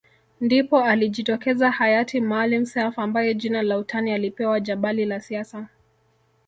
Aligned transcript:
Ndipo 0.41 0.81
alijitokeza 0.83 1.71
Hayati 1.71 2.21
Maalim 2.21 2.65
Self 2.65 2.99
ambaye 2.99 3.33
jina 3.33 3.61
la 3.61 3.77
utani 3.77 4.11
alipewa 4.11 4.59
Jabali 4.59 5.05
la 5.05 5.19
siasa 5.19 5.67